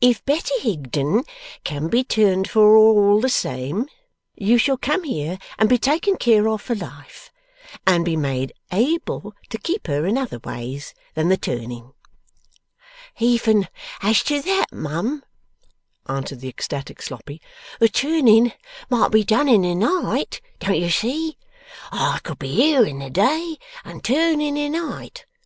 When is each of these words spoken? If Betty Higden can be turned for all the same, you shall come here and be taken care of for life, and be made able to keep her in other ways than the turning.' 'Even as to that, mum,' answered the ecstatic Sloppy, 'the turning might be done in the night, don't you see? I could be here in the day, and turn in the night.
If 0.00 0.24
Betty 0.24 0.58
Higden 0.60 1.24
can 1.62 1.88
be 1.88 2.02
turned 2.04 2.48
for 2.48 2.74
all 2.74 3.20
the 3.20 3.28
same, 3.28 3.86
you 4.34 4.56
shall 4.56 4.78
come 4.78 5.02
here 5.04 5.38
and 5.58 5.68
be 5.68 5.76
taken 5.76 6.16
care 6.16 6.48
of 6.48 6.62
for 6.62 6.74
life, 6.74 7.30
and 7.86 8.02
be 8.02 8.16
made 8.16 8.54
able 8.72 9.34
to 9.50 9.58
keep 9.58 9.86
her 9.88 10.06
in 10.06 10.16
other 10.16 10.38
ways 10.42 10.94
than 11.12 11.28
the 11.28 11.36
turning.' 11.36 11.92
'Even 13.18 13.68
as 14.00 14.22
to 14.22 14.40
that, 14.40 14.72
mum,' 14.72 15.22
answered 16.08 16.40
the 16.40 16.48
ecstatic 16.48 17.02
Sloppy, 17.02 17.42
'the 17.78 17.88
turning 17.90 18.52
might 18.88 19.10
be 19.10 19.22
done 19.22 19.50
in 19.50 19.60
the 19.60 19.74
night, 19.74 20.40
don't 20.60 20.78
you 20.78 20.88
see? 20.88 21.36
I 21.92 22.20
could 22.22 22.38
be 22.38 22.54
here 22.54 22.86
in 22.86 23.00
the 23.00 23.10
day, 23.10 23.58
and 23.84 24.02
turn 24.02 24.40
in 24.40 24.54
the 24.54 24.70
night. 24.70 25.26